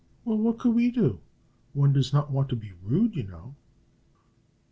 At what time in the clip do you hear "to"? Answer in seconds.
2.49-2.55